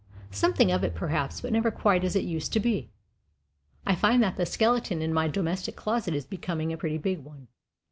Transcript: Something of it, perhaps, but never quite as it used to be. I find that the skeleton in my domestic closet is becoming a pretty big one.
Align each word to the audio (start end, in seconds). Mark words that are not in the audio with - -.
Something 0.31 0.71
of 0.71 0.83
it, 0.83 0.95
perhaps, 0.95 1.41
but 1.41 1.53
never 1.53 1.69
quite 1.69 2.03
as 2.03 2.15
it 2.15 2.23
used 2.23 2.51
to 2.53 2.59
be. 2.59 2.89
I 3.85 3.93
find 3.93 4.23
that 4.23 4.35
the 4.35 4.47
skeleton 4.47 4.99
in 4.99 5.13
my 5.13 5.27
domestic 5.27 5.75
closet 5.75 6.15
is 6.15 6.25
becoming 6.25 6.73
a 6.73 6.77
pretty 6.77 6.97
big 6.97 7.19
one. 7.23 7.49